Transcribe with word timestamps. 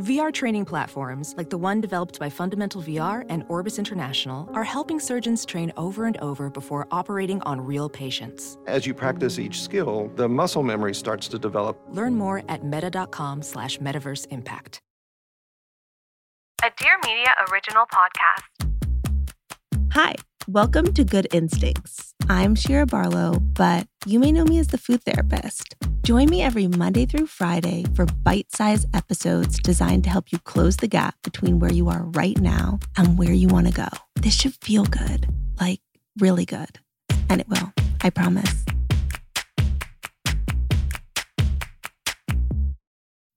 VR 0.00 0.32
training 0.32 0.64
platforms, 0.64 1.34
like 1.36 1.50
the 1.50 1.58
one 1.58 1.78
developed 1.78 2.18
by 2.18 2.30
Fundamental 2.30 2.80
VR 2.80 3.26
and 3.28 3.44
Orbis 3.48 3.78
International, 3.78 4.48
are 4.54 4.64
helping 4.64 4.98
surgeons 4.98 5.44
train 5.44 5.70
over 5.76 6.06
and 6.06 6.16
over 6.18 6.48
before 6.48 6.88
operating 6.90 7.42
on 7.42 7.60
real 7.60 7.90
patients. 7.90 8.56
As 8.66 8.86
you 8.86 8.94
practice 8.94 9.38
each 9.38 9.60
skill, 9.60 10.10
the 10.16 10.26
muscle 10.26 10.62
memory 10.62 10.94
starts 10.94 11.28
to 11.28 11.38
develop. 11.38 11.78
Learn 11.90 12.14
more 12.14 12.42
at 12.48 12.64
meta.com 12.64 13.42
slash 13.42 13.76
metaverse 13.76 14.26
impact. 14.30 14.80
A 16.64 16.70
Dear 16.78 16.96
Media 17.04 17.34
original 17.52 17.84
podcast. 17.92 18.70
Hi, 19.92 20.14
welcome 20.48 20.94
to 20.94 21.04
Good 21.04 21.28
Instincts. 21.30 22.14
I'm 22.26 22.54
Shira 22.54 22.86
Barlow, 22.86 23.38
but 23.38 23.86
you 24.06 24.18
may 24.18 24.32
know 24.32 24.44
me 24.44 24.58
as 24.60 24.68
the 24.68 24.78
food 24.78 25.02
therapist. 25.02 25.74
Join 26.02 26.30
me 26.30 26.42
every 26.42 26.66
Monday 26.66 27.04
through 27.04 27.26
Friday 27.26 27.84
for 27.94 28.06
bite 28.06 28.50
sized 28.52 28.88
episodes 28.94 29.58
designed 29.58 30.04
to 30.04 30.10
help 30.10 30.32
you 30.32 30.38
close 30.38 30.76
the 30.78 30.88
gap 30.88 31.14
between 31.22 31.58
where 31.58 31.72
you 31.72 31.88
are 31.88 32.02
right 32.02 32.38
now 32.40 32.78
and 32.96 33.18
where 33.18 33.32
you 33.32 33.48
want 33.48 33.66
to 33.66 33.72
go. 33.72 33.88
This 34.16 34.34
should 34.34 34.54
feel 34.54 34.84
good, 34.84 35.28
like 35.60 35.80
really 36.18 36.46
good. 36.46 36.78
And 37.28 37.40
it 37.40 37.48
will, 37.48 37.72
I 38.02 38.10
promise. 38.10 38.64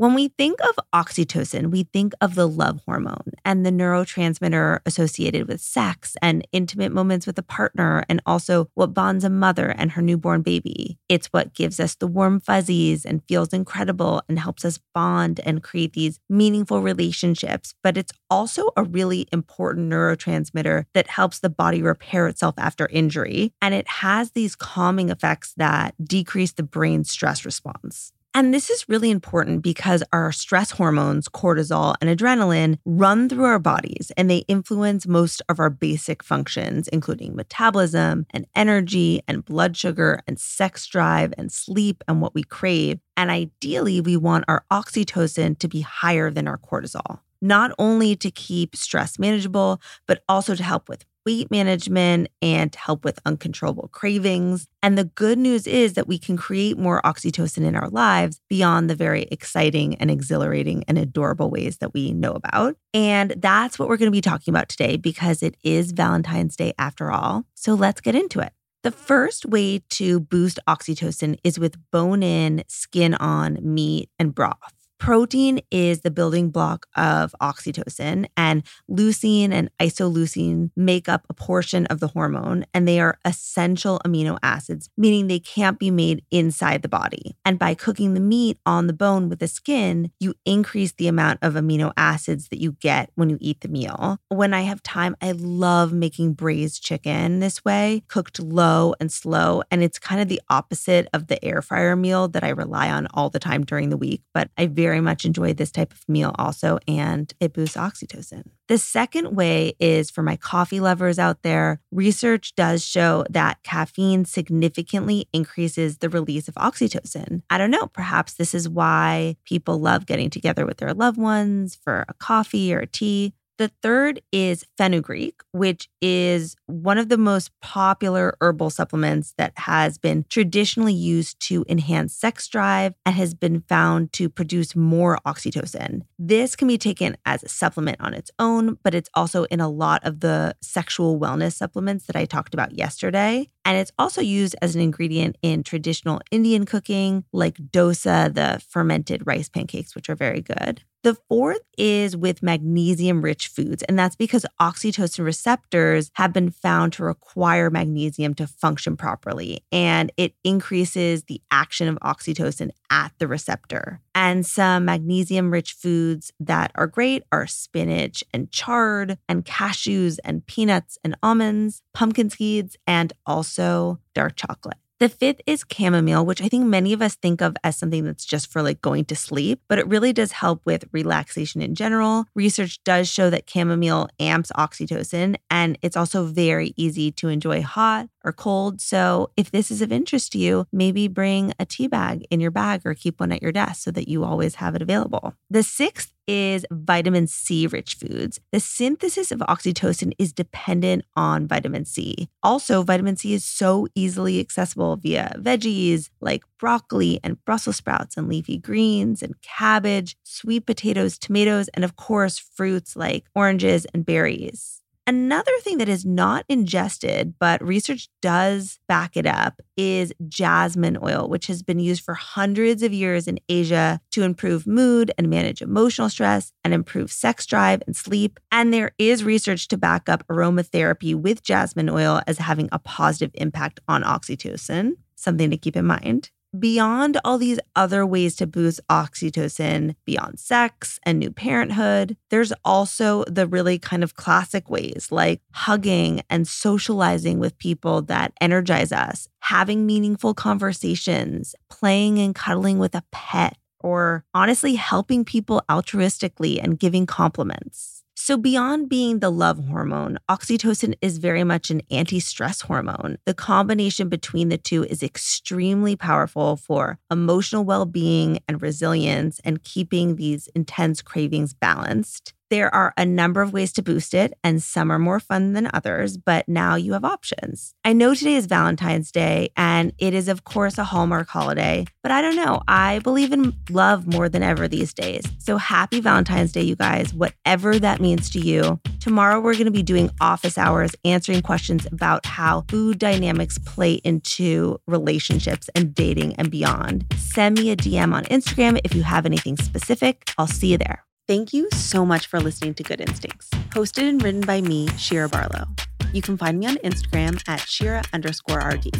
When 0.00 0.14
we 0.14 0.28
think 0.28 0.60
of 0.64 0.82
oxytocin, 0.94 1.70
we 1.70 1.82
think 1.82 2.14
of 2.22 2.34
the 2.34 2.48
love 2.48 2.80
hormone 2.86 3.32
and 3.44 3.66
the 3.66 3.70
neurotransmitter 3.70 4.78
associated 4.86 5.46
with 5.46 5.60
sex 5.60 6.16
and 6.22 6.42
intimate 6.52 6.90
moments 6.90 7.26
with 7.26 7.36
a 7.36 7.42
partner, 7.42 8.06
and 8.08 8.22
also 8.24 8.70
what 8.72 8.94
bonds 8.94 9.24
a 9.24 9.28
mother 9.28 9.68
and 9.68 9.92
her 9.92 10.00
newborn 10.00 10.40
baby. 10.40 10.98
It's 11.10 11.26
what 11.26 11.52
gives 11.52 11.78
us 11.78 11.96
the 11.96 12.06
warm 12.06 12.40
fuzzies 12.40 13.04
and 13.04 13.22
feels 13.28 13.52
incredible 13.52 14.22
and 14.26 14.38
helps 14.38 14.64
us 14.64 14.80
bond 14.94 15.38
and 15.44 15.62
create 15.62 15.92
these 15.92 16.18
meaningful 16.30 16.80
relationships. 16.80 17.74
But 17.82 17.98
it's 17.98 18.12
also 18.30 18.70
a 18.78 18.84
really 18.84 19.28
important 19.34 19.92
neurotransmitter 19.92 20.86
that 20.94 21.08
helps 21.08 21.40
the 21.40 21.50
body 21.50 21.82
repair 21.82 22.26
itself 22.26 22.54
after 22.56 22.88
injury. 22.88 23.52
And 23.60 23.74
it 23.74 23.86
has 23.86 24.30
these 24.30 24.56
calming 24.56 25.10
effects 25.10 25.52
that 25.58 25.94
decrease 26.02 26.52
the 26.52 26.62
brain's 26.62 27.10
stress 27.10 27.44
response. 27.44 28.14
And 28.32 28.54
this 28.54 28.70
is 28.70 28.88
really 28.88 29.10
important 29.10 29.62
because 29.62 30.04
our 30.12 30.30
stress 30.30 30.70
hormones, 30.70 31.28
cortisol 31.28 31.96
and 32.00 32.08
adrenaline, 32.08 32.78
run 32.84 33.28
through 33.28 33.44
our 33.44 33.58
bodies 33.58 34.12
and 34.16 34.30
they 34.30 34.44
influence 34.46 35.06
most 35.06 35.42
of 35.48 35.58
our 35.58 35.68
basic 35.68 36.22
functions, 36.22 36.86
including 36.88 37.34
metabolism 37.34 38.26
and 38.30 38.46
energy 38.54 39.20
and 39.26 39.44
blood 39.44 39.76
sugar 39.76 40.22
and 40.28 40.38
sex 40.38 40.86
drive 40.86 41.34
and 41.36 41.50
sleep 41.50 42.04
and 42.06 42.20
what 42.20 42.34
we 42.34 42.44
crave. 42.44 43.00
And 43.16 43.30
ideally, 43.30 44.00
we 44.00 44.16
want 44.16 44.44
our 44.46 44.64
oxytocin 44.70 45.58
to 45.58 45.68
be 45.68 45.80
higher 45.80 46.30
than 46.30 46.46
our 46.46 46.58
cortisol 46.58 47.18
not 47.40 47.72
only 47.78 48.14
to 48.16 48.30
keep 48.30 48.76
stress 48.76 49.18
manageable, 49.18 49.80
but 50.06 50.22
also 50.28 50.54
to 50.54 50.62
help 50.62 50.88
with 50.88 51.04
weight 51.26 51.50
management 51.50 52.28
and 52.40 52.74
help 52.74 53.04
with 53.04 53.20
uncontrollable 53.24 53.88
cravings. 53.88 54.66
And 54.82 54.96
the 54.96 55.04
good 55.04 55.38
news 55.38 55.66
is 55.66 55.94
that 55.94 56.08
we 56.08 56.18
can 56.18 56.36
create 56.36 56.78
more 56.78 57.02
oxytocin 57.02 57.64
in 57.64 57.76
our 57.76 57.88
lives 57.88 58.40
beyond 58.48 58.88
the 58.88 58.94
very 58.94 59.22
exciting 59.30 59.94
and 59.96 60.10
exhilarating 60.10 60.84
and 60.88 60.98
adorable 60.98 61.50
ways 61.50 61.78
that 61.78 61.92
we 61.92 62.12
know 62.12 62.32
about. 62.32 62.76
And 62.94 63.34
that's 63.36 63.78
what 63.78 63.88
we're 63.88 63.96
going 63.96 64.10
to 64.10 64.16
be 64.16 64.20
talking 64.20 64.52
about 64.52 64.68
today 64.68 64.96
because 64.96 65.42
it 65.42 65.56
is 65.62 65.92
Valentine's 65.92 66.56
Day 66.56 66.72
after 66.78 67.10
all. 67.10 67.44
So 67.54 67.74
let's 67.74 68.00
get 68.00 68.14
into 68.14 68.40
it. 68.40 68.52
The 68.82 68.90
first 68.90 69.44
way 69.44 69.82
to 69.90 70.20
boost 70.20 70.58
oxytocin 70.66 71.38
is 71.44 71.58
with 71.58 71.76
bone 71.90 72.22
in, 72.22 72.64
skin 72.66 73.14
on 73.14 73.58
meat 73.62 74.08
and 74.18 74.34
broth. 74.34 74.79
Protein 75.00 75.60
is 75.70 76.02
the 76.02 76.10
building 76.10 76.50
block 76.50 76.86
of 76.94 77.34
oxytocin, 77.40 78.26
and 78.36 78.62
leucine 78.88 79.50
and 79.50 79.70
isoleucine 79.80 80.70
make 80.76 81.08
up 81.08 81.24
a 81.30 81.34
portion 81.34 81.86
of 81.86 82.00
the 82.00 82.08
hormone, 82.08 82.66
and 82.74 82.86
they 82.86 83.00
are 83.00 83.18
essential 83.24 83.98
amino 84.04 84.38
acids, 84.42 84.90
meaning 84.98 85.26
they 85.26 85.38
can't 85.38 85.78
be 85.78 85.90
made 85.90 86.22
inside 86.30 86.82
the 86.82 86.88
body. 86.88 87.34
And 87.46 87.58
by 87.58 87.72
cooking 87.72 88.12
the 88.12 88.20
meat 88.20 88.58
on 88.66 88.88
the 88.88 88.92
bone 88.92 89.30
with 89.30 89.38
the 89.38 89.48
skin, 89.48 90.10
you 90.20 90.34
increase 90.44 90.92
the 90.92 91.08
amount 91.08 91.38
of 91.40 91.54
amino 91.54 91.94
acids 91.96 92.48
that 92.48 92.60
you 92.60 92.72
get 92.72 93.10
when 93.14 93.30
you 93.30 93.38
eat 93.40 93.62
the 93.62 93.68
meal. 93.68 94.18
When 94.28 94.52
I 94.52 94.60
have 94.60 94.82
time, 94.82 95.16
I 95.22 95.32
love 95.32 95.94
making 95.94 96.34
braised 96.34 96.82
chicken 96.82 97.40
this 97.40 97.64
way, 97.64 98.02
cooked 98.08 98.38
low 98.38 98.94
and 99.00 99.10
slow. 99.10 99.62
And 99.70 99.82
it's 99.82 99.98
kind 99.98 100.20
of 100.20 100.28
the 100.28 100.42
opposite 100.50 101.08
of 101.14 101.28
the 101.28 101.42
air 101.42 101.62
fryer 101.62 101.96
meal 101.96 102.28
that 102.28 102.44
I 102.44 102.50
rely 102.50 102.90
on 102.90 103.06
all 103.14 103.30
the 103.30 103.38
time 103.38 103.64
during 103.64 103.88
the 103.88 103.96
week, 103.96 104.20
but 104.34 104.50
I 104.58 104.66
very 104.66 104.89
very 104.90 105.00
much 105.00 105.24
enjoy 105.24 105.52
this 105.52 105.70
type 105.70 105.92
of 105.92 106.08
meal 106.08 106.34
also, 106.36 106.80
and 106.88 107.32
it 107.38 107.52
boosts 107.52 107.76
oxytocin. 107.76 108.42
The 108.66 108.76
second 108.76 109.36
way 109.36 109.74
is 109.78 110.10
for 110.10 110.22
my 110.22 110.34
coffee 110.34 110.80
lovers 110.80 111.16
out 111.16 111.42
there. 111.42 111.80
Research 111.92 112.56
does 112.56 112.84
show 112.84 113.24
that 113.30 113.62
caffeine 113.62 114.24
significantly 114.24 115.28
increases 115.32 115.98
the 115.98 116.08
release 116.08 116.48
of 116.48 116.54
oxytocin. 116.54 117.42
I 117.48 117.56
don't 117.56 117.70
know, 117.70 117.86
perhaps 117.86 118.32
this 118.32 118.52
is 118.52 118.68
why 118.68 119.36
people 119.44 119.78
love 119.78 120.06
getting 120.06 120.28
together 120.28 120.66
with 120.66 120.78
their 120.78 120.92
loved 120.92 121.18
ones 121.18 121.76
for 121.76 122.04
a 122.08 122.14
coffee 122.14 122.74
or 122.74 122.80
a 122.80 122.86
tea. 122.86 123.32
The 123.60 123.70
third 123.82 124.22
is 124.32 124.64
fenugreek, 124.78 125.42
which 125.52 125.90
is 126.00 126.56
one 126.64 126.96
of 126.96 127.10
the 127.10 127.18
most 127.18 127.50
popular 127.60 128.34
herbal 128.40 128.70
supplements 128.70 129.34
that 129.36 129.52
has 129.58 129.98
been 129.98 130.24
traditionally 130.30 130.94
used 130.94 131.38
to 131.48 131.66
enhance 131.68 132.14
sex 132.14 132.48
drive 132.48 132.94
and 133.04 133.14
has 133.14 133.34
been 133.34 133.60
found 133.68 134.14
to 134.14 134.30
produce 134.30 134.74
more 134.74 135.18
oxytocin. 135.26 136.04
This 136.18 136.56
can 136.56 136.68
be 136.68 136.78
taken 136.78 137.18
as 137.26 137.42
a 137.42 137.50
supplement 137.50 138.00
on 138.00 138.14
its 138.14 138.30
own, 138.38 138.78
but 138.82 138.94
it's 138.94 139.10
also 139.12 139.44
in 139.44 139.60
a 139.60 139.68
lot 139.68 140.02
of 140.04 140.20
the 140.20 140.56
sexual 140.62 141.20
wellness 141.20 141.52
supplements 141.52 142.06
that 142.06 142.16
I 142.16 142.24
talked 142.24 142.54
about 142.54 142.72
yesterday. 142.72 143.50
And 143.66 143.76
it's 143.76 143.92
also 143.98 144.22
used 144.22 144.56
as 144.62 144.74
an 144.74 144.80
ingredient 144.80 145.36
in 145.42 145.64
traditional 145.64 146.22
Indian 146.30 146.64
cooking, 146.64 147.24
like 147.34 147.56
dosa, 147.56 148.32
the 148.32 148.62
fermented 148.70 149.26
rice 149.26 149.50
pancakes, 149.50 149.94
which 149.94 150.08
are 150.08 150.16
very 150.16 150.40
good. 150.40 150.82
The 151.02 151.16
fourth 151.30 151.62
is 151.78 152.14
with 152.14 152.42
magnesium 152.42 153.22
rich 153.22 153.48
foods, 153.48 153.82
and 153.84 153.98
that's 153.98 154.16
because 154.16 154.44
oxytocin 154.60 155.24
receptors 155.24 156.10
have 156.14 156.34
been 156.34 156.50
found 156.50 156.92
to 156.94 157.04
require 157.04 157.70
magnesium 157.70 158.34
to 158.34 158.46
function 158.46 158.98
properly, 158.98 159.64
and 159.72 160.12
it 160.18 160.34
increases 160.44 161.24
the 161.24 161.40
action 161.50 161.88
of 161.88 161.96
oxytocin 162.00 162.70
at 162.90 163.12
the 163.18 163.26
receptor. 163.26 164.02
And 164.14 164.44
some 164.44 164.84
magnesium 164.84 165.50
rich 165.50 165.72
foods 165.72 166.34
that 166.38 166.70
are 166.74 166.86
great 166.86 167.22
are 167.32 167.46
spinach 167.46 168.22
and 168.34 168.50
chard, 168.50 169.16
and 169.26 169.46
cashews 169.46 170.18
and 170.22 170.44
peanuts 170.44 170.98
and 171.02 171.16
almonds, 171.22 171.80
pumpkin 171.94 172.28
seeds, 172.28 172.76
and 172.86 173.14
also 173.24 174.00
dark 174.12 174.36
chocolate. 174.36 174.76
The 175.00 175.08
fifth 175.08 175.40
is 175.46 175.64
chamomile, 175.72 176.26
which 176.26 176.42
I 176.42 176.48
think 176.48 176.66
many 176.66 176.92
of 176.92 177.00
us 177.00 177.14
think 177.16 177.40
of 177.40 177.56
as 177.64 177.74
something 177.74 178.04
that's 178.04 178.26
just 178.26 178.52
for 178.52 178.60
like 178.60 178.82
going 178.82 179.06
to 179.06 179.16
sleep, 179.16 179.62
but 179.66 179.78
it 179.78 179.88
really 179.88 180.12
does 180.12 180.32
help 180.32 180.60
with 180.66 180.84
relaxation 180.92 181.62
in 181.62 181.74
general. 181.74 182.26
Research 182.34 182.78
does 182.84 183.08
show 183.08 183.30
that 183.30 183.48
chamomile 183.48 184.10
amps 184.20 184.52
oxytocin, 184.58 185.36
and 185.48 185.78
it's 185.80 185.96
also 185.96 186.24
very 186.26 186.74
easy 186.76 187.10
to 187.12 187.28
enjoy 187.28 187.62
hot 187.62 188.10
or 188.24 188.32
cold. 188.32 188.80
So 188.80 189.30
if 189.36 189.50
this 189.50 189.70
is 189.70 189.82
of 189.82 189.92
interest 189.92 190.32
to 190.32 190.38
you, 190.38 190.66
maybe 190.72 191.08
bring 191.08 191.52
a 191.58 191.64
tea 191.64 191.86
bag 191.86 192.26
in 192.30 192.40
your 192.40 192.50
bag 192.50 192.82
or 192.84 192.94
keep 192.94 193.20
one 193.20 193.32
at 193.32 193.42
your 193.42 193.52
desk 193.52 193.82
so 193.82 193.90
that 193.92 194.08
you 194.08 194.24
always 194.24 194.56
have 194.56 194.74
it 194.74 194.82
available. 194.82 195.34
The 195.48 195.62
sixth 195.62 196.12
is 196.26 196.64
vitamin 196.70 197.26
C 197.26 197.66
rich 197.66 197.94
foods. 197.94 198.38
The 198.52 198.60
synthesis 198.60 199.32
of 199.32 199.40
oxytocin 199.40 200.12
is 200.16 200.32
dependent 200.32 201.04
on 201.16 201.48
vitamin 201.48 201.84
C. 201.84 202.28
Also, 202.42 202.84
vitamin 202.84 203.16
C 203.16 203.34
is 203.34 203.44
so 203.44 203.88
easily 203.96 204.38
accessible 204.38 204.94
via 204.96 205.34
veggies 205.38 206.08
like 206.20 206.44
broccoli 206.58 207.18
and 207.24 207.44
Brussels 207.44 207.76
sprouts 207.76 208.16
and 208.16 208.28
leafy 208.28 208.58
greens 208.58 209.22
and 209.22 209.40
cabbage, 209.42 210.16
sweet 210.22 210.66
potatoes, 210.66 211.18
tomatoes, 211.18 211.68
and 211.74 211.84
of 211.84 211.96
course, 211.96 212.38
fruits 212.38 212.94
like 212.94 213.24
oranges 213.34 213.86
and 213.92 214.06
berries. 214.06 214.79
Another 215.10 215.50
thing 215.62 215.78
that 215.78 215.88
is 215.88 216.06
not 216.06 216.44
ingested, 216.48 217.34
but 217.40 217.60
research 217.64 218.08
does 218.22 218.78
back 218.86 219.16
it 219.16 219.26
up, 219.26 219.60
is 219.76 220.12
jasmine 220.28 220.96
oil, 221.02 221.28
which 221.28 221.48
has 221.48 221.64
been 221.64 221.80
used 221.80 222.04
for 222.04 222.14
hundreds 222.14 222.84
of 222.84 222.92
years 222.92 223.26
in 223.26 223.40
Asia 223.48 224.00
to 224.12 224.22
improve 224.22 224.68
mood 224.68 225.10
and 225.18 225.28
manage 225.28 225.62
emotional 225.62 226.08
stress 226.10 226.52
and 226.62 226.72
improve 226.72 227.10
sex 227.10 227.44
drive 227.44 227.82
and 227.88 227.96
sleep. 227.96 228.38
And 228.52 228.72
there 228.72 228.92
is 228.98 229.24
research 229.24 229.66
to 229.68 229.76
back 229.76 230.08
up 230.08 230.24
aromatherapy 230.28 231.16
with 231.16 231.42
jasmine 231.42 231.90
oil 231.90 232.22
as 232.28 232.38
having 232.38 232.68
a 232.70 232.78
positive 232.78 233.32
impact 233.34 233.80
on 233.88 234.04
oxytocin, 234.04 234.92
something 235.16 235.50
to 235.50 235.56
keep 235.56 235.74
in 235.74 235.86
mind 235.86 236.30
beyond 236.58 237.18
all 237.24 237.38
these 237.38 237.60
other 237.76 238.04
ways 238.04 238.36
to 238.36 238.46
boost 238.46 238.80
oxytocin, 238.90 239.94
beyond 240.04 240.38
sex 240.38 240.98
and 241.04 241.18
new 241.18 241.30
parenthood, 241.30 242.16
there's 242.30 242.52
also 242.64 243.24
the 243.24 243.46
really 243.46 243.78
kind 243.78 244.02
of 244.02 244.14
classic 244.14 244.68
ways 244.68 245.08
like 245.10 245.40
hugging 245.52 246.22
and 246.28 246.46
socializing 246.48 247.38
with 247.38 247.58
people 247.58 248.02
that 248.02 248.32
energize 248.40 248.92
us, 248.92 249.28
having 249.40 249.86
meaningful 249.86 250.34
conversations, 250.34 251.54
playing 251.68 252.18
and 252.18 252.34
cuddling 252.34 252.78
with 252.78 252.94
a 252.94 253.04
pet, 253.12 253.56
or 253.78 254.24
honestly 254.34 254.74
helping 254.74 255.24
people 255.24 255.62
altruistically 255.68 256.62
and 256.62 256.78
giving 256.78 257.06
compliments. 257.06 257.99
So, 258.30 258.36
beyond 258.36 258.88
being 258.88 259.18
the 259.18 259.28
love 259.28 259.58
hormone, 259.58 260.16
oxytocin 260.28 260.94
is 261.02 261.18
very 261.18 261.42
much 261.42 261.68
an 261.68 261.82
anti 261.90 262.20
stress 262.20 262.60
hormone. 262.60 263.18
The 263.24 263.34
combination 263.34 264.08
between 264.08 264.50
the 264.50 264.56
two 264.56 264.84
is 264.84 265.02
extremely 265.02 265.96
powerful 265.96 266.54
for 266.54 267.00
emotional 267.10 267.64
well 267.64 267.86
being 267.86 268.38
and 268.46 268.62
resilience 268.62 269.40
and 269.44 269.64
keeping 269.64 270.14
these 270.14 270.46
intense 270.54 271.02
cravings 271.02 271.54
balanced. 271.54 272.32
There 272.50 272.74
are 272.74 272.92
a 272.96 273.06
number 273.06 273.42
of 273.42 273.52
ways 273.52 273.72
to 273.74 273.82
boost 273.82 274.12
it, 274.12 274.34
and 274.42 274.60
some 274.60 274.90
are 274.90 274.98
more 274.98 275.20
fun 275.20 275.52
than 275.52 275.70
others, 275.72 276.16
but 276.16 276.48
now 276.48 276.74
you 276.74 276.94
have 276.94 277.04
options. 277.04 277.74
I 277.84 277.92
know 277.92 278.12
today 278.12 278.34
is 278.34 278.46
Valentine's 278.46 279.12
Day, 279.12 279.50
and 279.56 279.92
it 279.98 280.14
is, 280.14 280.26
of 280.26 280.42
course, 280.42 280.76
a 280.76 280.82
Hallmark 280.82 281.28
holiday, 281.28 281.86
but 282.02 282.10
I 282.10 282.20
don't 282.20 282.34
know. 282.34 282.60
I 282.66 282.98
believe 282.98 283.32
in 283.32 283.54
love 283.70 284.12
more 284.12 284.28
than 284.28 284.42
ever 284.42 284.66
these 284.66 284.92
days. 284.92 285.22
So 285.38 285.58
happy 285.58 286.00
Valentine's 286.00 286.50
Day, 286.50 286.62
you 286.62 286.74
guys, 286.74 287.14
whatever 287.14 287.78
that 287.78 288.00
means 288.00 288.28
to 288.30 288.40
you. 288.40 288.80
Tomorrow, 288.98 289.38
we're 289.38 289.54
going 289.54 289.66
to 289.66 289.70
be 289.70 289.84
doing 289.84 290.10
office 290.20 290.58
hours, 290.58 290.90
answering 291.04 291.42
questions 291.42 291.86
about 291.92 292.26
how 292.26 292.64
food 292.68 292.98
dynamics 292.98 293.58
play 293.58 293.94
into 294.02 294.80
relationships 294.88 295.70
and 295.76 295.94
dating 295.94 296.34
and 296.34 296.50
beyond. 296.50 297.06
Send 297.16 297.58
me 297.60 297.70
a 297.70 297.76
DM 297.76 298.12
on 298.12 298.24
Instagram 298.24 298.80
if 298.82 298.92
you 298.92 299.04
have 299.04 299.24
anything 299.24 299.56
specific. 299.56 300.32
I'll 300.36 300.48
see 300.48 300.72
you 300.72 300.78
there. 300.78 301.04
Thank 301.30 301.52
you 301.52 301.68
so 301.70 302.04
much 302.04 302.26
for 302.26 302.40
listening 302.40 302.74
to 302.74 302.82
Good 302.82 303.00
Instincts, 303.00 303.50
hosted 303.68 304.08
and 304.08 304.20
written 304.20 304.40
by 304.40 304.60
me, 304.60 304.88
Shira 304.98 305.28
Barlow. 305.28 305.64
You 306.12 306.22
can 306.22 306.36
find 306.36 306.58
me 306.58 306.66
on 306.66 306.74
Instagram 306.78 307.40
at 307.46 307.60
Shira 307.60 308.02
underscore 308.12 308.58
RD. 308.58 308.90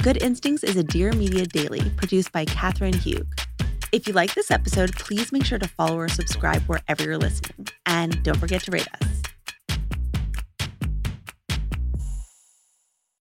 Good 0.00 0.22
Instincts 0.22 0.64
is 0.64 0.76
a 0.76 0.82
Dear 0.82 1.12
Media 1.12 1.44
daily 1.44 1.90
produced 1.90 2.32
by 2.32 2.46
Katherine 2.46 2.96
Hugh. 2.96 3.26
If 3.92 4.08
you 4.08 4.14
like 4.14 4.32
this 4.32 4.50
episode, 4.50 4.94
please 4.94 5.30
make 5.30 5.44
sure 5.44 5.58
to 5.58 5.68
follow 5.68 5.98
or 5.98 6.08
subscribe 6.08 6.62
wherever 6.62 7.04
you're 7.04 7.18
listening. 7.18 7.68
And 7.84 8.22
don't 8.22 8.38
forget 8.38 8.62
to 8.62 8.70
rate 8.70 8.88
us. 9.02 9.17